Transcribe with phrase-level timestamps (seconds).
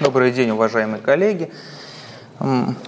[0.00, 1.52] Добрый день, уважаемые коллеги.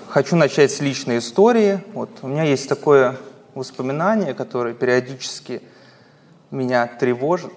[0.08, 1.84] Хочу начать с личной истории.
[1.92, 3.16] Вот у меня есть такое
[3.52, 5.60] воспоминание, которое периодически
[6.50, 7.52] меня тревожит.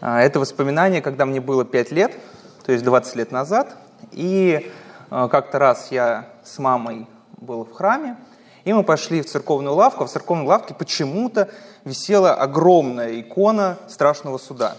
[0.00, 2.16] А, это воспоминание, когда мне было 5 лет,
[2.64, 3.74] то есть 20 лет назад.
[4.12, 4.70] И
[5.10, 7.08] а, как-то раз я с мамой
[7.38, 8.16] был в храме,
[8.64, 11.48] и мы пошли в церковную лавку, а в церковной лавке почему-то
[11.84, 14.76] висела огромная икона страшного суда.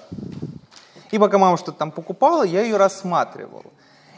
[1.16, 3.64] И пока мама что-то там покупала, я ее рассматривал.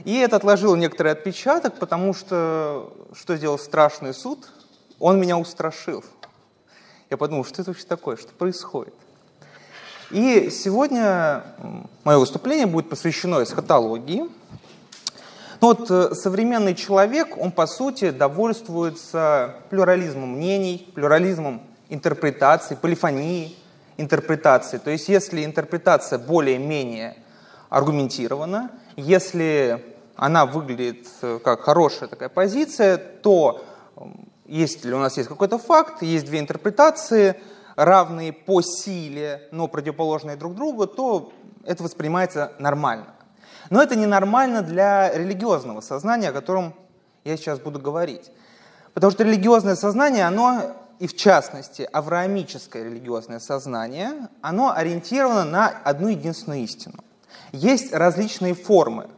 [0.04, 4.50] И это отложило некоторый отпечаток, потому что что сделал страшный суд?
[4.97, 6.04] Он меня устрашил.
[7.11, 8.96] Я подумал, что это вообще такое, что происходит?
[10.10, 11.43] И сегодня
[12.04, 14.21] мое выступление будет посвящено эсхатологии.
[15.61, 23.55] Ну вот э, современный человек, он по сути довольствуется плюрализмом мнений, плюрализмом интерпретаций, полифонией
[23.97, 24.78] интерпретации.
[24.78, 27.18] То есть если интерпретация более-менее
[27.69, 33.63] аргументирована, если она выглядит э, как хорошая такая позиция, то
[34.45, 37.39] если у нас есть какой-то факт, есть две интерпретации,
[37.75, 41.31] равные по силе, но противоположные друг другу, то
[41.63, 43.13] это воспринимается нормально.
[43.69, 46.73] Но это ненормально для религиозного сознания, о котором
[47.23, 48.31] я сейчас буду говорить.
[48.94, 56.08] Потому что религиозное сознание, оно, и в частности авраамическое религиозное сознание, оно ориентировано на одну
[56.08, 57.03] единственную истину.
[57.52, 59.09] Есть различные формы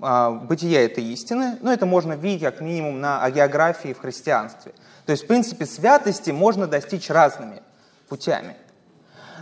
[0.00, 4.72] а, бытия этой истины, но это можно видеть как минимум на агеографии в христианстве.
[5.06, 7.62] То есть, в принципе, святости можно достичь разными
[8.08, 8.56] путями.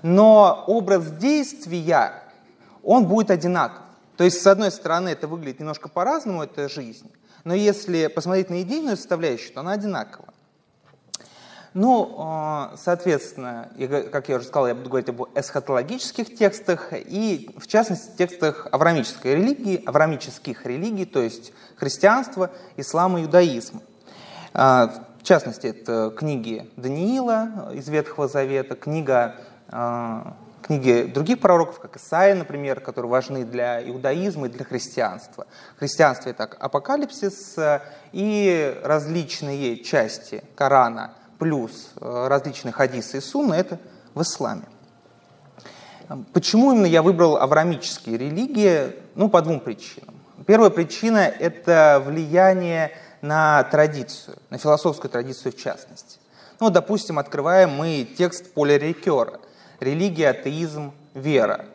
[0.03, 2.23] Но образ действия,
[2.83, 3.83] он будет одинаков.
[4.17, 7.11] То есть, с одной стороны, это выглядит немножко по-разному, это жизнь,
[7.45, 10.33] но если посмотреть на единую составляющую, то она одинакова.
[11.79, 13.69] Ну, а, соответственно,
[14.11, 19.35] как я уже сказал, я буду говорить об эсхатологических текстах и, в частности, текстах аврамической
[19.35, 23.83] религии, аврамических религий, то есть христианства, ислама, иудаизма.
[24.55, 29.35] А, в частности, это книги Даниила из Ветхого Завета, книга,
[29.69, 35.47] а, книги других пророков, как Исаия, например, которые важны для иудаизма и для христианства.
[35.79, 37.55] Христианство– это апокалипсис
[38.13, 43.79] и различные части Корана– плюс э, различные хадисы и сунны– это
[44.15, 44.65] в исламе.
[46.33, 48.95] Почему именно я выбрал аврамические религии?
[49.15, 50.15] Ну, по двум причинам.
[50.47, 52.93] Первая причина– это влияние
[53.23, 56.19] на традицию, на философскую традицию в частности.
[56.61, 59.41] Ну, допустим, открываем мы текст Поля Рикера
[59.81, 61.67] «Религия, атеизм, вера».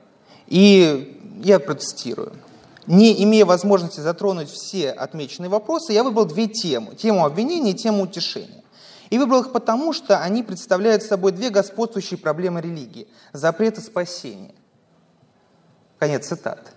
[0.47, 2.33] И я протестирую.
[2.87, 6.95] Не имея возможности затронуть все отмеченные вопросы, я выбрал две темы.
[6.95, 8.60] Тему обвинения и тему утешения.
[9.11, 14.55] И выбрал их потому, что они представляют собой две господствующие проблемы религии– запрет и спасение.
[15.99, 16.71] Конец цитаты.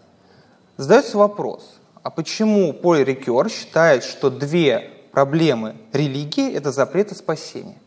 [0.77, 7.79] Задается вопрос, а почему Поль Рикер считает, что две проблемы религии– это запрет и спасение?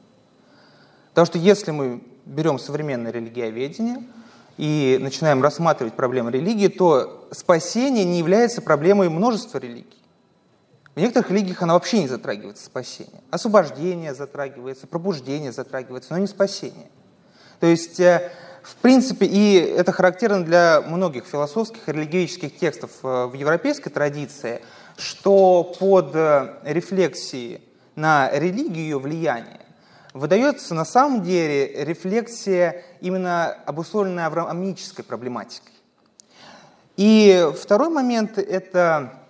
[1.09, 4.02] Потому что если мы берем современное религиоведение
[4.56, 10.02] и начинаем рассматривать проблемы религии, то спасение не является проблемой множества религий.
[10.97, 13.22] В некоторых религиях она вообще не затрагивается спасение.
[13.30, 16.90] Освобождение затрагивается, пробуждение затрагивается, но не спасение.
[17.59, 18.31] То есть, э,
[18.63, 24.63] в принципе, и это характерно для многих философских и религиических текстов э, в европейской традиции,
[24.97, 27.62] что под э, рефлексией
[27.96, 29.62] на религию ее влияние
[30.16, 35.74] выдается на самом деле рефлексия именно обусловленная авраамической проблематикой.
[36.96, 39.26] И второй момент– это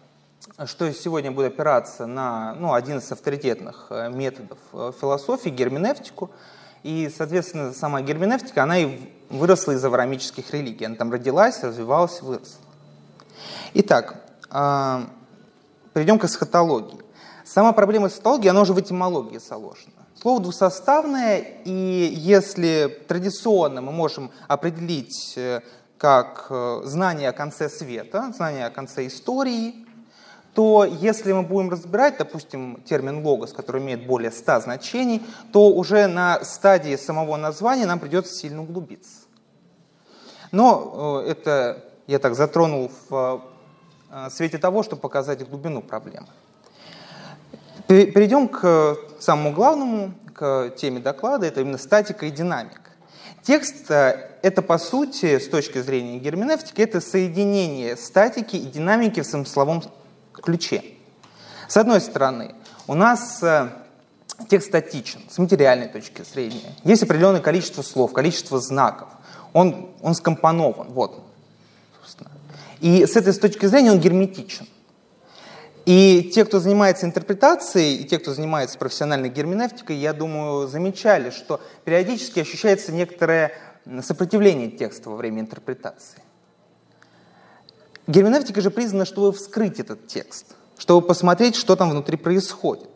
[0.66, 6.32] что сегодня будет опираться на ну, один из авторитетных э, методов э, философии, герменевтику.
[6.84, 9.00] И, соответственно, сама герменевтика, она и
[9.30, 10.86] выросла из авраамических религий.
[10.86, 12.60] Она там родилась, развивалась, выросла.
[13.76, 15.02] Итак, э,
[15.94, 17.02] перейдем к эсхатологии.
[17.46, 19.94] Сама проблема эсхатологии, она уже в этимологии заложена.
[20.20, 25.38] Слово двусоставное, и если традиционно мы можем определить
[26.00, 26.52] как
[26.84, 29.87] знание о конце света, знание о конце истории,
[30.58, 35.24] то если мы будем разбирать, допустим, термин логос, который имеет более 100 значений,
[35.54, 39.28] то уже на стадии самого названия нам придется сильно углубиться.
[40.52, 43.44] Но э, это я так затронул в
[44.10, 46.26] э, свете того, чтобы показать глубину проблемы.
[47.86, 52.90] Перейдем к самому главному, к теме доклада, это именно статика и динамика.
[53.44, 59.26] Текст э,– это, по сути, с точки зрения герменевтики, это соединение статики и динамики в
[59.28, 59.84] смысловом
[60.42, 60.84] ключе.
[61.68, 62.56] С одной стороны,
[62.88, 63.70] у нас э,
[64.50, 66.74] текст статичен с материальной точки зрения.
[66.84, 69.10] Есть определенное количество слов, количество знаков.
[69.54, 70.90] Он, он скомпонован.
[70.90, 71.24] Вот.
[72.80, 74.68] И с этой точки зрения он герметичен.
[75.86, 81.62] И те, кто занимается интерпретацией, и те, кто занимается профессиональной герменевтикой, я думаю, замечали, что
[81.86, 83.54] периодически ощущается некоторое
[84.02, 86.22] сопротивление текста во время интерпретации.
[88.08, 92.90] Герменевтика же признана, чтобы вскрыть этот текст, чтобы посмотреть, что там внутри происходит.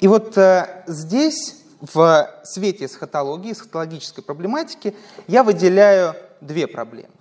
[0.00, 4.96] И вот э, здесь, в свете эсхатологии, эсхатологической проблематики,
[5.28, 7.14] я выделяю две проблемы,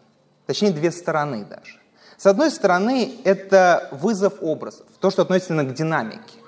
[0.47, 1.79] точнее, две стороны даже.
[2.17, 6.39] С одной стороны, это вызов образов, то, что относится к динамике.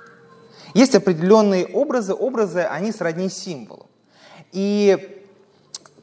[0.73, 3.87] Есть определенные образы, образы, они сродни символам.
[4.51, 5.24] И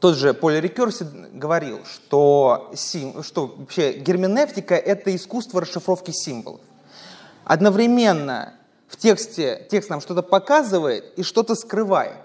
[0.03, 6.61] тот же Поль Рикерси говорил, что, сим, что вообще герменевтика— это искусство расшифровки символов.
[7.45, 8.55] Одновременно
[8.89, 12.19] в тексте текст нам что-то показывает и что-то скрывает.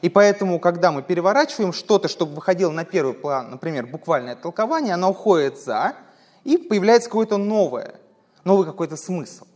[0.00, 5.10] И поэтому, когда мы переворачиваем что-то, чтобы выходило на первый план, например, буквальное толкование, оно
[5.10, 5.94] уходит за,
[6.42, 7.94] и появляется какое-то новое,
[8.42, 9.46] новый какой-то смысл.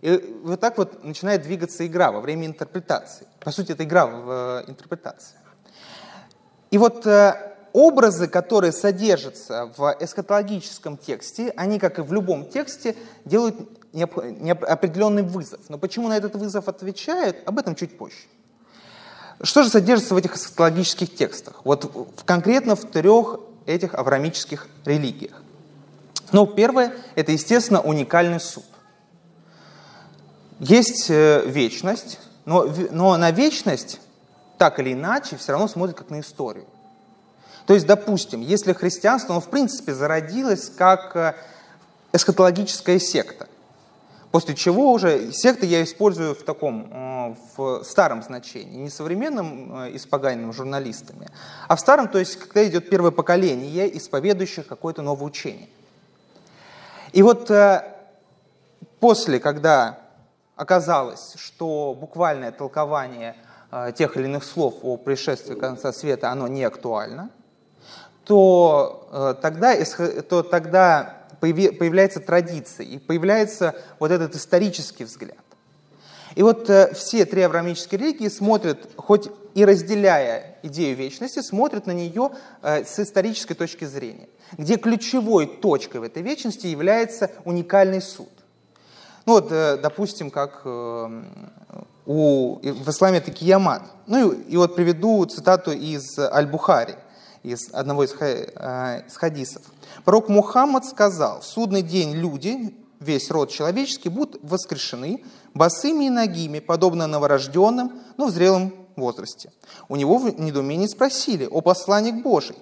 [0.00, 3.26] И вот так вот начинает двигаться игра во время интерпретации.
[3.38, 5.34] По сути, это игра в э, интерпретации.
[6.70, 7.34] И вот э,
[7.72, 13.56] образы, которые содержатся в эсхатологическом тексте, они, как и в любом тексте, делают
[13.92, 15.60] определенный вызов.
[15.68, 18.16] Но почему на этот вызов отвечают, об этом чуть позже.
[19.42, 21.62] Что же содержится в этих эсхатологических текстах?
[21.64, 21.90] Вот
[22.24, 25.42] конкретно в трех этих аврамических религиях.
[26.32, 28.64] Ну, первое– это, естественно, уникальный суд.
[30.60, 34.00] Есть э, вечность, но, но на вечность
[34.60, 36.66] так или иначе все равно смотрит как на историю.
[37.64, 41.34] То есть, допустим, если христианство, оно в принципе зародилось как э,
[42.12, 43.48] эсхатологическая секта,
[44.30, 49.96] после чего уже секты я использую в таком, э, в старом значении, не современном, э,
[49.96, 51.30] испоганенном журналистами,
[51.66, 55.70] а в старом, то есть когда идет первое поколение исповедующих какое-то новое учение.
[57.14, 57.50] И вот
[59.00, 60.00] после, когда
[60.54, 63.36] оказалось, что буквальное толкование–
[63.96, 67.30] тех или иных слов о пришествии конца света, оно не актуально,
[68.24, 69.76] то э, тогда,
[70.28, 75.38] то тогда появляется традиция и появляется вот этот исторический взгляд.
[76.34, 81.92] И вот э, все три авраамические религии смотрят, хоть и разделяя идею вечности, смотрят на
[81.92, 82.30] нее
[82.62, 88.30] с исторической точки зрения, где ключевой точкой в этой вечности является уникальный суд.
[89.26, 90.64] Ну вот, допустим, как
[92.10, 93.82] у, в исламе это киямат.
[94.08, 96.96] Ну и, и вот приведу цитату из Аль-Бухари,
[97.44, 99.62] из одного из, э, из хадисов.
[100.04, 105.22] Пророк Мухаммад сказал, в судный день люди, весь род человеческий, будут воскрешены
[105.54, 109.52] босыми и ногими, подобно новорожденным, но в зрелом возрасте.
[109.88, 112.56] У него в недоумении спросили, о посланник Божий,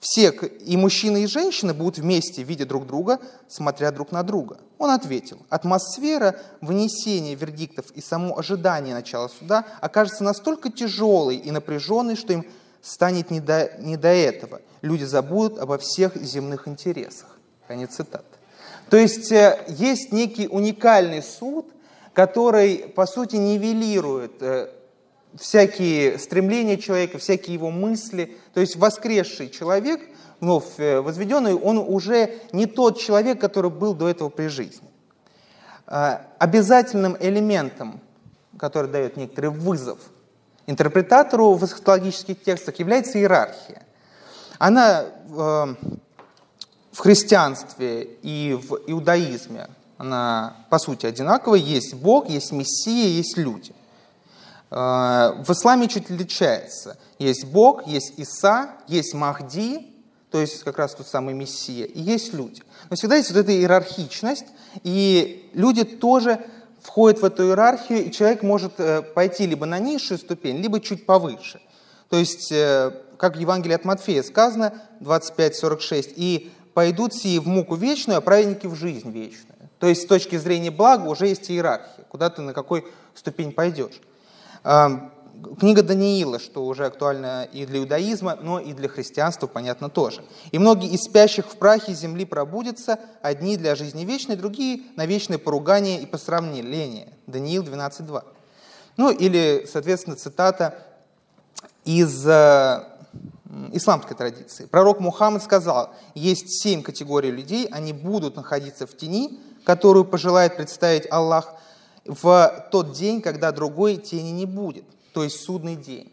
[0.00, 4.56] все и мужчины, и женщины будут вместе, видя друг друга, смотря друг на друга.
[4.78, 12.16] Он ответил, атмосфера вынесения вердиктов и само ожидание начала суда окажется настолько тяжелой и напряженной,
[12.16, 12.46] что им
[12.80, 14.62] станет не до, не до этого.
[14.80, 17.36] Люди забудут обо всех земных интересах.
[17.68, 18.24] Конец цитаты.
[18.88, 21.66] То есть э, есть некий уникальный суд,
[22.14, 24.70] который, по сути, нивелирует э,
[25.38, 28.36] всякие стремления человека, всякие его мысли.
[28.54, 30.00] То есть воскресший человек,
[30.40, 34.88] вновь э, возведенный, он уже не тот человек, который был до этого при жизни.
[35.86, 38.00] А, обязательным элементом,
[38.58, 39.98] который дает некоторый вызов
[40.66, 43.82] интерпретатору в эсхатологических текстах, является иерархия.
[44.58, 45.74] Она э,
[46.92, 51.58] в христианстве и в иудаизме, она по сути одинаковая.
[51.58, 53.72] Есть Бог, есть Мессия, есть люди.
[54.70, 56.96] Э, в исламе чуть отличается.
[57.18, 59.86] Есть Бог, есть Иса, есть Махди,
[60.30, 62.62] то есть как раз тот самый Мессия, и есть люди.
[62.88, 64.46] Но всегда есть вот эта иерархичность,
[64.84, 66.40] и люди тоже
[66.80, 71.04] входят в эту иерархию, и человек может э, пойти либо на низшую ступень, либо чуть
[71.04, 71.60] повыше.
[72.08, 77.74] То есть, э, как в Евангелии от Матфея сказано, 25-46, «И пойдут сии в муку
[77.74, 79.68] вечную, а праведники в жизнь вечную».
[79.78, 82.84] То есть, с точки зрения блага уже есть иерархия, куда ты на какой
[83.14, 84.00] ступень пойдешь.
[84.62, 90.22] Книга Даниила, что уже актуально и для иудаизма, но и для христианства, понятно, тоже.
[90.52, 95.38] «И многие из спящих в прахе земли пробудятся, одни для жизни вечной, другие на вечное
[95.38, 97.12] поругание и посрамление».
[97.26, 98.22] Даниил 12.2.
[98.96, 100.74] Ну или, соответственно, цитата
[101.84, 102.84] из э,
[103.72, 104.66] исламской традиции.
[104.66, 111.10] Пророк Мухаммад сказал, есть семь категорий людей, они будут находиться в тени, которую пожелает представить
[111.10, 111.54] Аллах–
[112.10, 116.12] в тот день, когда другой тени не будет, то есть судный день.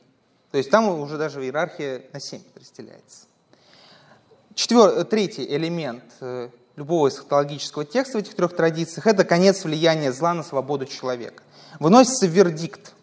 [0.52, 3.26] То есть там уже даже иерархия на семь разделяется.
[4.54, 5.06] Четвер...
[5.06, 10.44] Третий элемент э, любого эсхатологического текста в этих трех традициях– это конец влияния зла на
[10.44, 11.42] свободу человека.
[11.80, 12.94] Выносится вердикт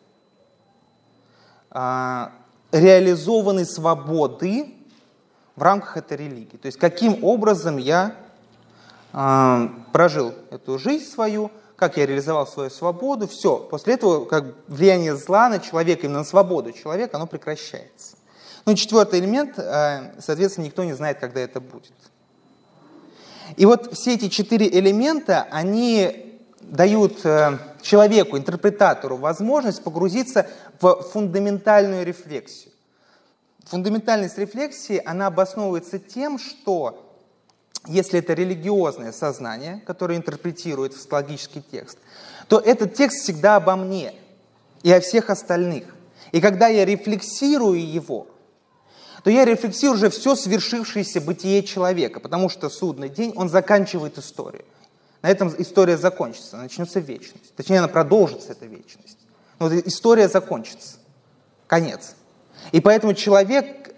[1.70, 2.32] а,
[2.70, 4.72] реализованной свободы
[5.56, 6.56] в рамках этой религии.
[6.56, 8.14] То есть каким образом я
[9.12, 13.58] а, прожил эту жизнь свою, как я реализовал свою свободу, все.
[13.58, 18.16] После этого как влияние зла на человека, именно на свободу человека, оно прекращается.
[18.66, 21.92] Ну и четвертый элемент, э, соответственно, никто не знает, когда это будет.
[23.56, 30.46] И вот все эти четыре элемента, они дают э, человеку, интерпретатору возможность погрузиться
[30.80, 32.72] в фундаментальную рефлексию.
[33.64, 37.03] Фундаментальность рефлексии, она обосновывается тем, что
[37.86, 41.98] если это религиозное сознание, которое интерпретирует филологический текст,
[42.48, 44.14] то этот текст всегда обо мне
[44.82, 45.84] и о всех остальных.
[46.32, 48.26] И когда я рефлексирую его,
[49.22, 54.64] то я рефлексирую уже все свершившееся бытие человека, потому что судный день, он заканчивает историю.
[55.22, 57.54] На этом история закончится, начнется вечность.
[57.54, 59.18] Точнее, она продолжится, эта вечность.
[59.58, 60.96] Но история закончится.
[61.66, 62.14] Конец.
[62.72, 63.94] И поэтому человек,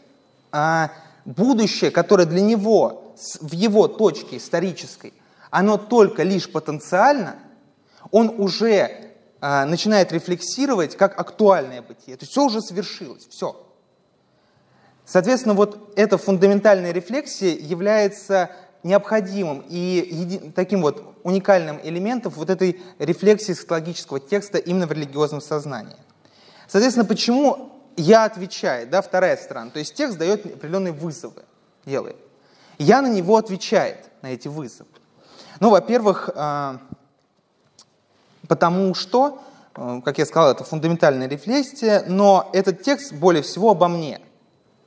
[0.52, 0.92] а,
[1.24, 3.05] будущее, которое для него,
[3.40, 5.12] в его точке исторической,
[5.50, 7.36] оно только лишь потенциально,
[8.10, 12.16] он уже а, начинает рефлексировать как актуальное бытие.
[12.16, 13.62] То есть все уже свершилось, все.
[15.04, 18.50] Соответственно, вот эта фундаментальная рефлексия является
[18.82, 20.38] необходимым и еди...
[20.54, 25.96] таким вот уникальным элементом вот этой рефлексии эсхатологического текста именно в религиозном сознании.
[26.68, 31.42] Соответственно, почему я отвечаю, да, вторая сторона, то есть текст дает определенные вызовы,
[31.84, 32.16] делает.
[32.78, 34.88] Я на него отвечает, на эти вызовы.
[35.60, 36.78] Ну, во-первых, а,
[38.46, 39.42] потому что,
[39.74, 44.20] э, как я сказал, это фундаментальная рефлексия, но этот текст более всего обо мне.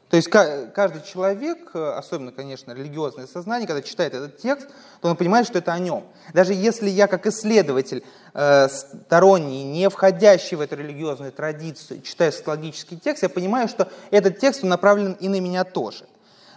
[0.10, 4.68] То есть каждый человек, э, особенно, конечно, религиозное сознание, когда читает этот текст,
[5.02, 6.04] то он понимает, что это о нем.
[6.34, 8.04] Даже если я как исследователь
[8.34, 14.40] э, сторонний, не входящий в эту религиозную традицию, читаю социологический текст, я понимаю, что этот
[14.40, 16.06] текст направлен и на меня тоже.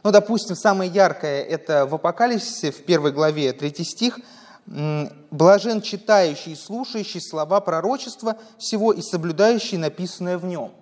[0.03, 4.19] Ну, допустим, самое яркое это в Апокалипсисе, в первой главе, третий стих,
[4.67, 10.73] «Блажен читающий и слушающий слова пророчества всего и соблюдающий написанное в нем».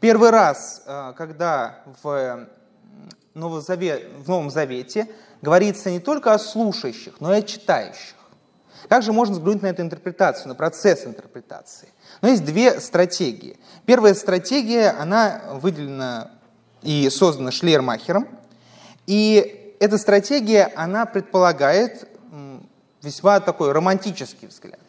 [0.00, 2.48] Первый раз, э, когда в
[3.34, 3.38] в
[4.28, 5.08] Новом Завете
[5.40, 8.16] говорится не только о слушающих, но и о читающих.
[8.88, 11.88] Как же можно взглянуть на эту интерпретацию, на процесс интерпретации?
[12.22, 13.58] Но есть две стратегии.
[13.86, 16.32] Первая стратегия, она выделена
[16.82, 18.28] и создана Шлейермахером.
[19.06, 22.06] И эта стратегия, она предполагает
[23.02, 24.80] весьма такой романтический взгляд.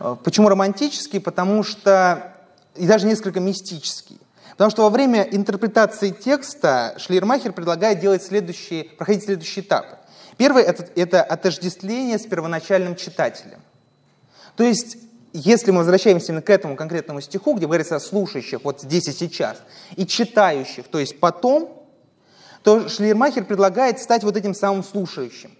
[0.00, 1.20] Э, почему романтический?
[1.20, 2.34] Потому что
[2.74, 4.20] и даже несколько мистический.
[4.52, 9.96] Потому что во время интерпретации текста Шлейермахер предлагает делать следующие, проходить следующие этапы.
[10.36, 13.60] Первый это,– это отождествление с первоначальным читателем.
[14.56, 14.96] То есть,
[15.36, 19.12] если мы возвращаемся именно к этому конкретному стиху, где говорится о слушающих вот здесь и
[19.12, 19.58] сейчас,
[19.96, 21.84] и читающих, то есть потом,
[22.62, 25.50] то Шлейермахер предлагает стать вот этим самым слушающим.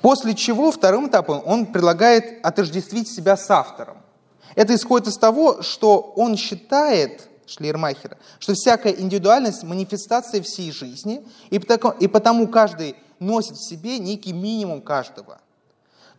[0.00, 3.98] После чего вторым этапом он предлагает отождествить себя с автором.
[4.54, 11.58] Это исходит из того, что он считает, Шлейермахера, что всякая индивидуальность– манифестация всей жизни, и
[11.58, 15.40] потому, и потому каждый носит в себе некий минимум каждого.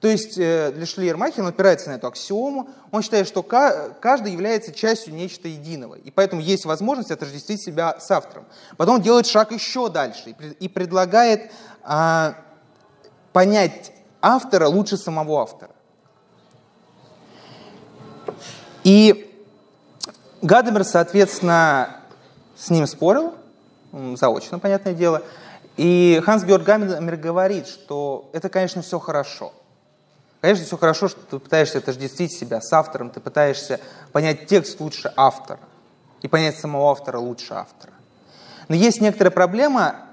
[0.01, 4.73] То есть э, для Шлейермахера, он опирается на эту аксиому, он считает, что каждый является
[4.73, 8.47] частью нечто единого, и поэтому есть возможность отождествить себя с автором.
[8.77, 11.51] Потом он делает шаг еще дальше и предлагает
[11.83, 12.35] а,
[13.31, 13.93] понять
[14.23, 15.71] автора лучше самого автора.
[18.83, 19.31] И
[20.41, 21.97] Гадамер, соответственно,
[22.57, 23.35] с ним спорил,
[24.15, 25.21] заочно, понятное дело.
[25.77, 29.53] И Ханс Георг Гаммер говорит, что это, конечно, все хорошо.
[30.41, 33.79] Конечно, все хорошо, что ты пытаешься отождествить себя с автором, ты пытаешься
[34.11, 35.59] понять текст лучше автора
[36.23, 37.93] и понять самого автора лучше автора.
[38.67, 40.07] Но есть некоторая проблема,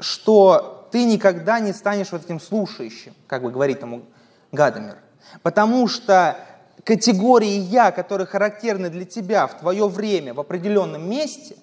[0.00, 4.02] что ты никогда не станешь вот этим слушающим, как бы говорит ему
[4.50, 4.96] Гадамер.
[5.42, 6.38] Потому что
[6.84, 11.56] категории «я», которые характерны для тебя в твое время в определенном месте,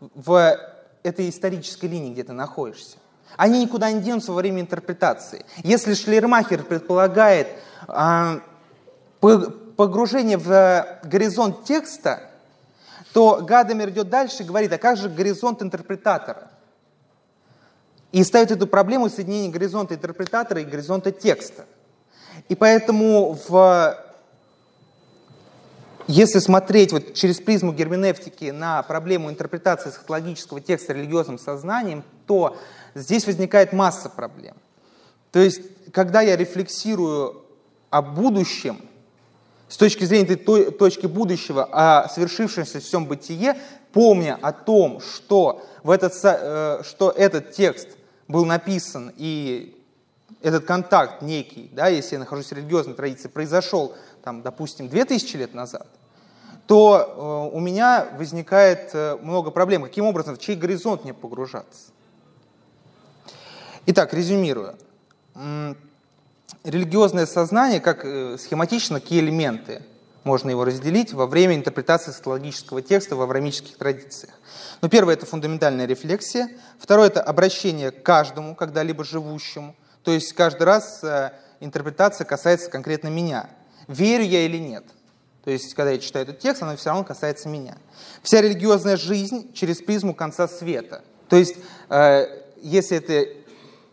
[0.00, 0.58] в
[1.02, 2.98] этой исторической линии, где ты находишься,
[3.36, 5.44] они никуда не денутся во время интерпретации.
[5.62, 7.48] Если Шлейермахер предполагает
[7.88, 8.40] э,
[9.20, 12.20] погружение в горизонт текста,
[13.12, 16.50] то Гадамер идет дальше и говорит, а как же горизонт интерпретатора?
[18.12, 21.64] И ставит эту проблему соединения горизонта интерпретатора и горизонта текста–
[22.48, 23.98] и поэтому в
[26.08, 32.56] если смотреть вот через призму герменевтики на проблему интерпретации эсхатологического текста религиозным сознанием, то
[32.94, 34.54] здесь возникает масса проблем.
[35.32, 35.60] То есть,
[35.92, 37.42] когда я рефлексирую
[37.90, 38.80] о будущем,
[39.68, 43.56] с точки зрения этой точки будущего, о свершившемся всем бытие,
[43.92, 47.88] помня о том, что, в этот, э, что этот текст
[48.28, 49.76] был написан и
[50.42, 53.94] этот контакт некий, да, если я нахожусь в религиозной традиции, произошел,
[54.26, 55.86] там, допустим, 2000 лет назад,
[56.66, 59.84] то э, у меня возникает э, много проблем.
[59.84, 61.92] Каким образом, в чей горизонт мне погружаться?
[63.86, 64.76] Итак, резюмирую.
[66.64, 69.84] Религиозное сознание, как э, схематично, какие элементы
[70.24, 74.34] можно его разделить во время интерпретации социологического текста в аврамических традициях.
[74.82, 76.48] Ну, первое– это фундаментальная рефлексия.
[76.80, 79.76] Второе– это обращение к каждому, когда-либо живущему.
[80.02, 81.04] То есть каждый раз
[81.60, 83.50] интерпретация касается конкретно меня.
[83.88, 84.84] Верю я или нет.
[85.44, 87.78] То есть, когда я читаю этот текст, она все равно касается меня.
[88.22, 91.04] Вся религиозная жизнь через призму конца света.
[91.28, 91.56] То есть,
[91.88, 92.26] э,
[92.60, 93.32] если это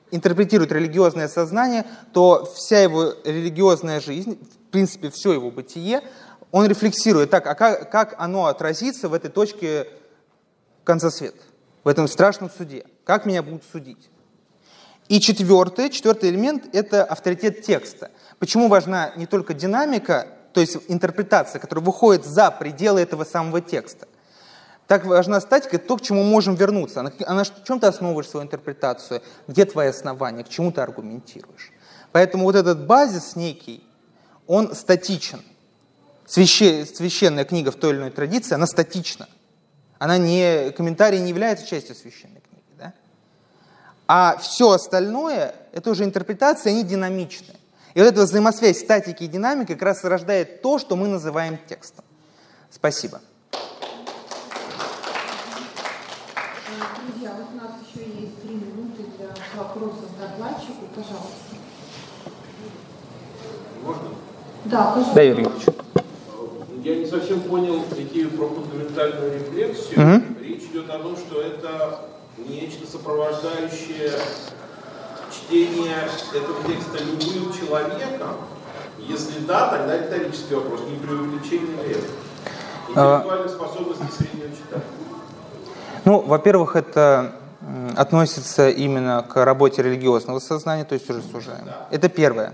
[0.10, 6.02] интерпретирует религиозное сознание, то вся его религиозная жизнь, в принципе, все его бытие,
[6.52, 9.88] он рефлексирует так, а как, как оно отразится в этой точке
[10.84, 11.42] конца света,
[11.84, 14.10] в этом страшном суде, как меня будут судить.
[15.14, 18.10] И четвертый, четвертый элемент– это авторитет текста.
[18.40, 24.08] Почему важна не только динамика, то есть интерпретация, которая выходит за пределы этого самого текста.
[24.88, 27.02] Так важна статика– то, к чему можем вернуться.
[27.02, 29.22] А на, а на чем ты основываешь свою интерпретацию?
[29.48, 30.44] Где твои основания?
[30.44, 31.72] К чему ты аргументируешь?
[32.12, 33.84] Поэтому вот этот базис некий,
[34.48, 35.44] он статичен.
[36.26, 39.30] Свяще, священная книга в той или иной традиции, она статична.
[40.00, 42.43] Она не, комментарий не является частью священной?
[44.08, 47.56] А все остальное– это уже интерпретация, они динамичны.
[47.94, 52.04] И вот эта взаимосвязь статики и динамики как раз рождает то, что мы называем текстом.
[52.70, 53.22] Спасибо.
[57.06, 60.86] Друзья, вот у нас еще есть три минуты для вопросов докладчику.
[60.96, 61.56] Пожалуйста.
[63.84, 64.10] Можно?
[64.66, 65.16] Да, пожалуйста.
[65.16, 65.64] Да, Юрий Ильич.
[66.84, 70.02] Я не совсем понял идею про фундаментальную рефлексию.
[70.02, 70.38] Мгм.
[70.42, 74.12] Речь идет о том, что это нечто сопровождающее
[75.32, 78.38] чтение этого текста любым человеком?
[79.00, 82.08] Если да, тогда риторический вопрос, не преувеличение ли это?
[82.96, 83.18] А.
[83.18, 84.84] Интеллектуальные способности среднего читателя.
[86.06, 87.36] Ну, во-первых, это
[87.96, 91.66] относится именно к работе религиозного сознания, то есть уже сужаем.
[91.92, 92.54] Это первое.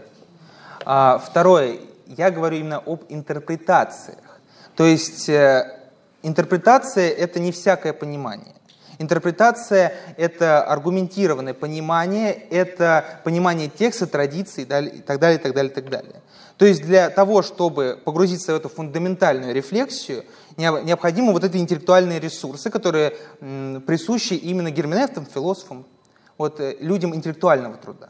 [0.85, 4.39] А второе, я говорю именно об интерпретациях.
[4.75, 5.89] То есть э,
[6.23, 8.55] интерпретация– это не всякое понимание.
[8.99, 15.73] Интерпретация– это аргументированное понимание, это понимание текста, традиций и так далее, и так далее, и
[15.73, 16.21] так далее.
[16.57, 20.25] То есть для того, чтобы погрузиться в эту фундаментальную рефлексию,
[20.57, 23.15] необ- необходимы вот эти интеллектуальные ресурсы, которые
[23.87, 25.85] присущи именно герменевтам, философам,
[26.37, 28.09] вот, э, людям интеллектуального труда.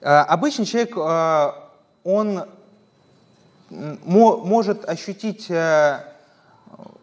[0.00, 1.52] Э, Обычный человек, э,
[2.04, 2.46] он
[3.68, 5.50] может ощутить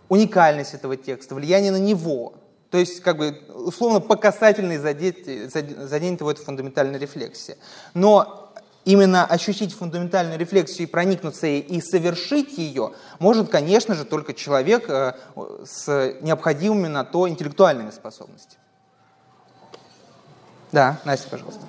[0.07, 2.33] уникальность этого текста, влияние на него.
[2.71, 7.57] То есть, как бы, условно, по касательной задеть, зад- заденет его эта фундаментальная рефлексия.
[7.95, 8.51] Но
[8.85, 14.89] именно ощутить фундаментальную рефлексию и проникнуться ей, и совершить ее, может, конечно же, только человек
[14.89, 15.13] э,
[15.65, 18.59] с необходимыми на то интеллектуальными способностями.
[20.71, 21.61] Да, Настя, пожалуйста.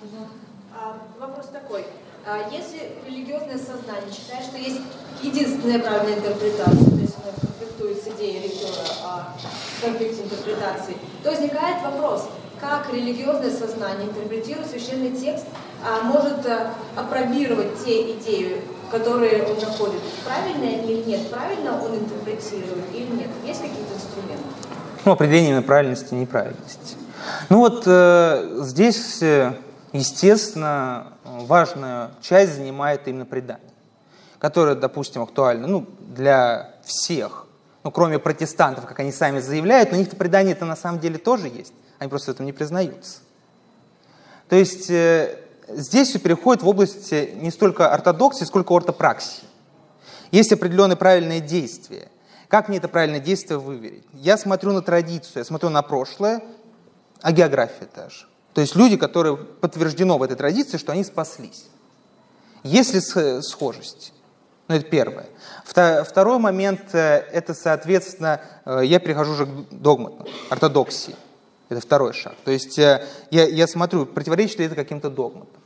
[0.74, 1.86] А, Вопрос такой.
[2.26, 4.80] А Если религиозное сознание считает, что есть
[5.22, 7.16] единственная правильная интерпретация, то есть
[7.80, 9.36] конфликтует с идеей ректора о
[9.80, 12.28] конфликте интерпретации, то возникает вопрос,
[12.60, 15.46] как религиозное сознание, интерпретируя священный текст,
[15.82, 16.46] а, может
[16.94, 23.28] опробировать те идеи, которые он находит, правильно или нет, правильно он интерпретирует или нет.
[23.46, 24.44] Есть какие-то инструменты?
[25.04, 26.96] Ну, определение правильности и неправильности.
[27.48, 29.54] Ну вот э, здесь, э,
[29.92, 33.72] естественно, важную часть занимает именно предание,
[34.38, 37.46] которое, допустим, актуально ну, для всех,
[37.82, 41.48] ну, кроме протестантов, как они сами заявляют, у них-то предание это на самом деле тоже
[41.48, 43.20] есть, они просто в этом не признаются.
[44.48, 45.38] То есть э,
[45.68, 49.44] здесь все переходит в область э, не столько ортодоксии, сколько ортопраксии.
[50.30, 52.08] Есть определенные правильные действия.
[52.48, 54.04] Как мне это правильное действие выверить?
[54.12, 56.42] Я смотрю на традицию, я смотрю на прошлое,
[57.22, 58.26] а география та же.
[58.54, 61.66] То есть люди, которые подтверждено в этой традиции, что они спаслись.
[62.64, 64.12] Есть ли сх- схожесть?
[64.70, 65.26] Ну, это первое.
[65.64, 71.16] Второй момент, э, это, соответственно, э, я перехожу уже к догмату, ортодоксии.
[71.68, 72.36] Это второй шаг.
[72.44, 75.60] То есть э, я, я смотрю, противоречит ли это каким-то догматам.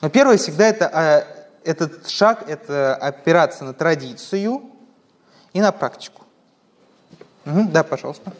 [0.00, 1.26] Но первое всегда это,
[1.62, 4.62] э, этот шаг, это опираться на традицию,
[5.52, 6.22] и на практику.
[7.44, 8.32] Угу, да, пожалуйста.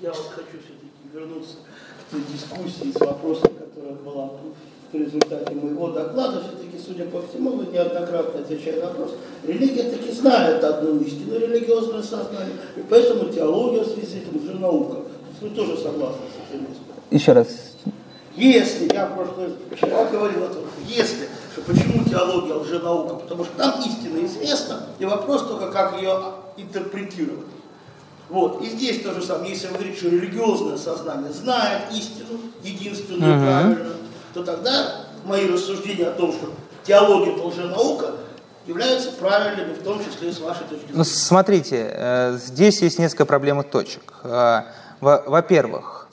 [0.00, 1.58] Я вот хочу все-таки вернуться
[2.00, 4.30] к той дискуссии с вопросом, которая была
[4.90, 6.42] в результате моего доклада.
[6.88, 9.10] Судя по всему, вы неоднократно отвечая на вопрос,
[9.46, 14.58] религия таки знает одну истину, религиозное сознание, и поэтому теология в связи с этим уже
[14.58, 14.94] наука.
[14.94, 16.66] То есть вы тоже согласны с этим?
[17.10, 17.48] Еще раз.
[18.34, 23.52] Если, я в прошлый вчера говорил о том, если, что почему теология лженаука, потому что
[23.58, 26.18] там истина известна, и вопрос только, как ее
[26.56, 27.48] интерпретировать.
[28.30, 28.62] Вот.
[28.62, 33.44] И здесь то же самое, если вы говорите, что религиозное сознание знает истину, единственную, Мгм.
[33.44, 33.94] правильную,
[34.32, 36.50] то тогда мои рассуждения о том, что
[36.88, 38.12] теология это лженаука,
[38.66, 41.04] являются правильными, в том числе и с вашей точки Ну, зрения.
[41.04, 44.14] смотрите, э, здесь есть несколько проблем и точек.
[44.24, 44.62] Э,
[45.00, 46.08] во- Во-первых,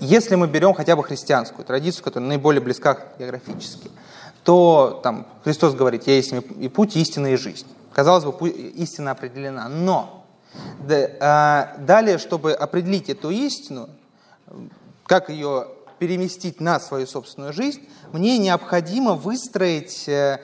[0.00, 3.90] если мы берем хотя бы христианскую традицию, которая наиболее близка географически,
[4.42, 7.66] то там Христос говорит, я есть и путь, и истина, и жизнь.
[7.94, 9.68] Казалось бы, истина определена.
[9.68, 10.26] Но
[11.20, 13.88] а, далее, чтобы определить эту истину,
[15.06, 15.68] как ее
[16.04, 17.80] переместить на свою собственную жизнь,
[18.12, 20.38] мне необходимо выстроить э,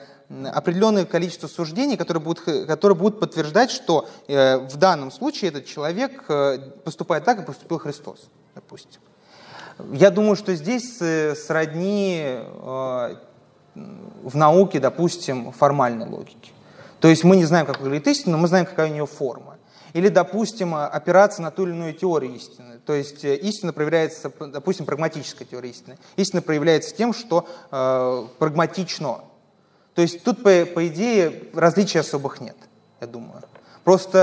[0.51, 5.67] определенное количество суждений, которые будут, х- которые будут подтверждать, что э, в данном случае этот
[5.67, 8.21] человек э, поступает так, как поступил Христос,
[8.55, 9.01] допустим.
[9.93, 13.15] Я думаю, что здесь э, сродни э,
[13.75, 16.53] в науке, допустим, формальной логике.
[16.99, 19.57] То есть мы не знаем, как выглядит истина, но мы знаем, какая у нее форма.
[19.93, 22.79] Или, допустим, э, опираться на ту или иную теорию истины.
[22.85, 25.97] То есть э, истина проявляется, допустим, прагматическая теория истины.
[26.15, 29.21] Истина проявляется тем, что э, прагматично.
[29.93, 32.55] То есть тут, по, по идее, различий особых нет,
[33.01, 33.41] я думаю.
[33.83, 34.17] Просто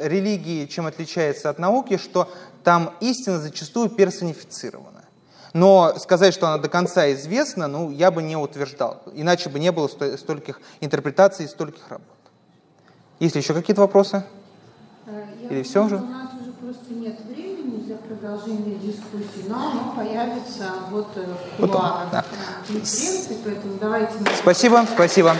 [0.00, 2.28] э, религии чем отличается от науки, что
[2.64, 5.04] там истина зачастую персонифицирована.
[5.52, 9.02] Но сказать, что она до конца известна, ну, я бы не утверждал.
[9.12, 12.06] Иначе бы не было сто- стольких интерпретаций и стольких работ.
[13.20, 14.24] Есть ли еще какие-то вопросы?
[15.06, 15.96] Э, Я Или всё уже?
[15.96, 21.60] У нас уже просто нет времени для продолжения дискуссии, но оно появится вот э, в
[21.60, 22.24] кулуарах да.
[22.66, 24.14] конференции, поэтому давайте...
[24.40, 25.34] Спасибо, спасибо.